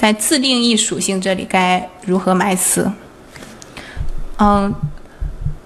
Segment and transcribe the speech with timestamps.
[0.00, 2.90] 在自定义属性这里该如何埋词？
[4.38, 4.74] 嗯，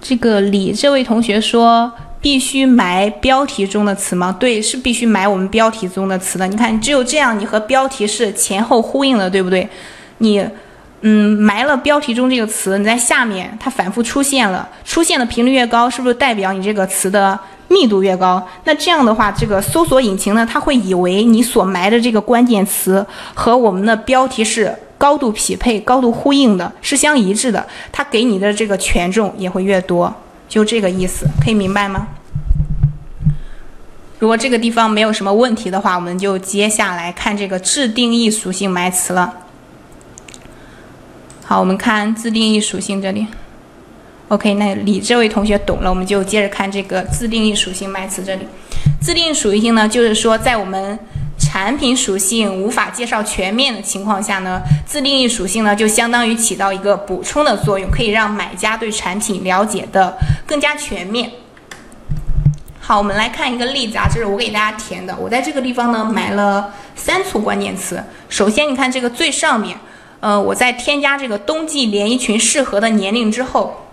[0.01, 4.37] 这个李这位同学说必须埋标题中的词吗？
[4.37, 6.49] 对，是必须埋我们标题中的词的。
[6.49, 9.69] 你看，只有这样，你和标题是前后呼应的，对不对？
[10.19, 10.45] 你，
[11.07, 17.39] 嗯，埋了标题中这个词，你在下面它反复出现了，出现的频率越高，是不是代表你这个词的
[17.69, 18.43] 密度越高？
[18.65, 24.75] 那这样的话，这个搜索引擎呢，它会以为你所埋的这个关键词和我们的标题是。
[24.97, 30.11] 高度匹配、高度呼应的，是相一致的，它给你的这个权重也会越多，
[30.49, 32.07] 就这个意思，可以明白吗？
[34.19, 39.31] 如果这个地方没有什么问题的话，我们就接下来看这个自定义属性埋词了。
[41.47, 43.27] 好，我们看自定义属性这里。
[44.29, 48.49] OK，那李这位同学懂了，我们就接着看这个自定义属性埋词这里。
[48.99, 50.99] 自定义属性呢，就是说在我们
[51.39, 61.31] 产品属性无法介绍全面的情况下呢，自定义属性呢就相当于起到一个补充的作用，可以让买家对产品了解的更加全面。
[62.81, 65.15] 好，我们来看一个例子啊，这是我给大家填的。
[65.21, 68.03] 我在这个地方呢埋了三处关键词。
[68.31, 69.77] 首先，你看这个最上面，
[70.25, 73.85] 呃，我在添加这个冬季连衣裙适合的年龄之后，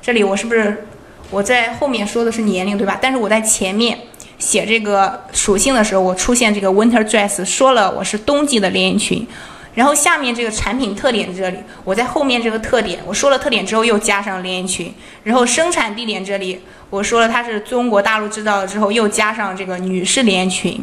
[0.00, 0.86] 这里我是不是
[1.30, 2.98] 我在后面说的是年龄对吧？
[3.02, 3.98] 但是我在前面。
[4.36, 9.26] 写这个属性的时候，我出现这个 winter dress，说了我是冬季的连衣裙，
[9.74, 20.82] 然后下面这个产品特点这里，我在后面这个特点，我说了特点之后又加上连衣裙，然后生产地点这里，我说了它是中国大陆制造了之后又加上这个女士连衣裙，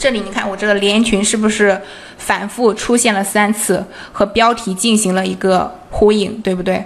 [0.00, 1.78] 这里你看我这个连衣裙是不是
[2.16, 6.82] 反复出现了三次，和标题进行了一个呼应，对不对？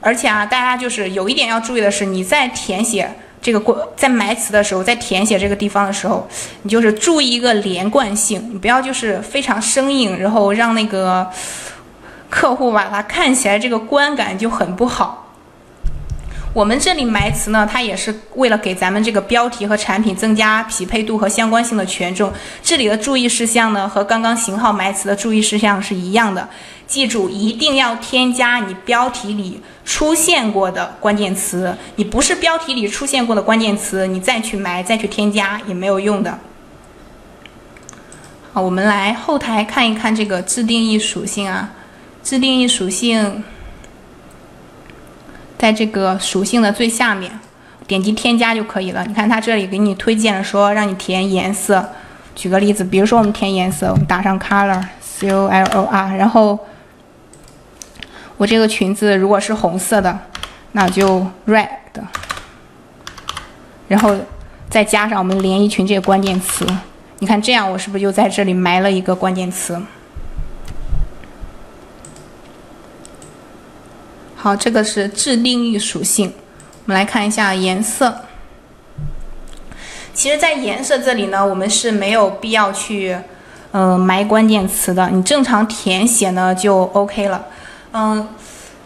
[0.00, 3.08] 而且啊，大家就是有一点要注意的是，你在填写。
[3.40, 6.26] 这个过在埋词的时候，在填写这个地方的时候，
[6.62, 11.24] 你就是注意一个连贯性，你不要就是非常生硬，然后让那个
[12.28, 15.25] 客户把它看起来这个观感就很不好。
[16.56, 22.32] 我们这里埋词呢，它也是为了给咱们这个标题和产品增加匹配度和相关性的权重。
[22.62, 26.48] 这里的注意事项呢，和刚刚型号埋词的注意事项是一样的。
[26.86, 31.76] 记住，一定要添加你标题里出现过的关键词。
[31.96, 36.38] 你不是标题里出现过的关键词，你再去埋、再去添加也没有用的。
[38.54, 41.70] 好，我们来后台看一看这个自定义属性啊，
[42.22, 43.44] 自定义属性。
[45.66, 47.28] 在这个属性的最下面，
[47.88, 49.04] 点击添加就可以了。
[49.04, 51.84] 你看它这里给你推荐了，说让你填颜色。
[52.36, 56.56] 举个例子，比如说我们填颜色，我们打上 color，c o l o r，然后
[58.36, 60.16] 我这个裙子如果是红色的，
[60.70, 61.66] 那就 red，
[63.88, 64.16] 然后
[64.70, 66.64] 再加上我们连衣裙这个关键词。
[67.18, 69.82] 你看这样，我是不是就在这里埋了一个关键词？
[74.46, 76.32] 好，这个是自定义属性。
[76.84, 78.16] 我们来看一下颜色。
[80.14, 83.18] 其实，在颜色这里呢，我们是没有必要去，
[83.72, 85.10] 嗯，埋关键词的。
[85.10, 87.44] 你正常填写呢就 OK 了。
[87.92, 88.28] 嗯。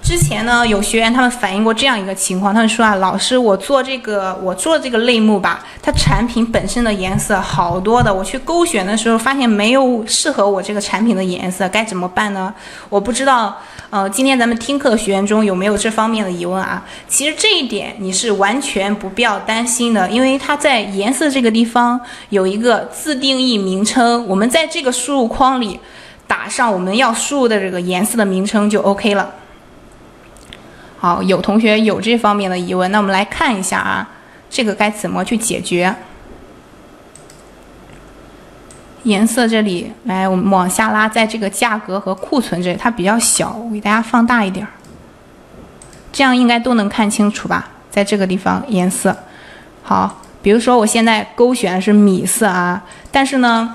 [0.03, 12.53] 之前呢，有学员他们反映过这样一个情况，他们说啊，老师，我做这个，我做这个类目吧，它产品本身的颜色好多的，我去勾选的时候发现没有适合我这个产品的颜色，该怎么办呢？
[12.89, 13.57] 我不知道，
[13.91, 16.83] 呃，今天咱们听课的学员中有没有这方面的疑问啊？
[17.07, 22.01] 其实这一点你是完全不必要担心的，因为它在颜色这个地方
[22.31, 25.79] 有一个自定义名称，我们在这个输入框里
[26.27, 29.31] 打上我们要输入的这个颜色的名称就 OK 了。
[31.01, 34.07] 好，有同学有这方面的疑问，那我们来看一下啊，
[34.51, 35.95] 这个该怎么去解决？
[39.05, 44.69] 颜色这里，来我们往下拉，在这个价格和库存这里，它比较小，我给大家放大一点儿，
[46.13, 47.71] 这样应该都能看清楚吧？
[47.91, 49.17] 在这个地方颜色，
[49.83, 53.75] 好，比如说我现在勾选的是米色啊，但是呢，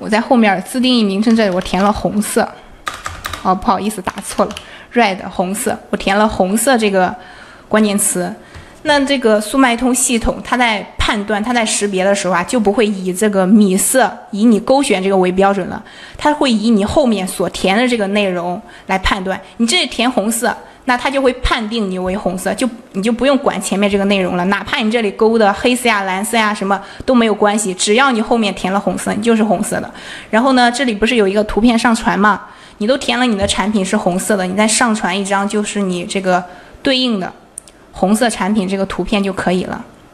[0.00, 2.48] 我在后面自定义名称这里我填了红色，
[3.42, 4.52] 哦，不好意思，打错了。
[4.92, 7.14] red 红色，我填了红色这个
[7.68, 8.32] 关键词，
[8.82, 15.82] 那这个速卖通系统它在判断、它在识别的时候啊，就不会以这个米色以你勾选这个为标准了，
[16.18, 19.40] 它会以你后面所填的这个内容来判断。
[19.58, 20.52] 你这里填红色，
[20.86, 29.88] 那它就会判定你为红色，就你就不用管前面这个内容了，哪怕你这里勾的黑色呀、蓝色呀什么都没有关系，只要你后面填了红色，你就是红色的。
[30.30, 32.40] 然后呢，这里不是有一个图片上传吗？
[32.80, 36.42] 你都填了你的产品是红色的，你再上传一张就是你这个
[36.82, 37.30] 对应的
[37.92, 39.84] 红色产品这个图片就可以了。